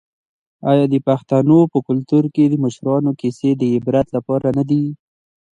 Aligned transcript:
آیا 0.71 0.85
د 0.93 0.95
پښتنو 1.07 1.59
په 1.71 1.77
کلتور 1.87 2.23
کې 2.33 2.43
د 2.49 2.53
مشرانو 2.63 3.11
کیسې 3.21 3.49
د 3.55 3.63
عبرت 3.75 4.07
لپاره 4.15 4.47
نه 4.57 4.63
دي؟ 4.69 4.83